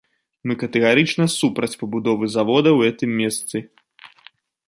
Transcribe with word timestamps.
Мы 0.51 0.55
катэгарычна 0.61 1.25
супраць 1.39 1.75
пабудовы 1.83 2.25
завода 2.37 2.69
ў 2.73 2.77
гэтым 2.91 3.09
месцы. 3.21 3.57